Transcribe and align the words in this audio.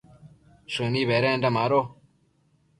shëni 0.73 1.01
bedenda 1.11 1.49
mado 1.59 1.79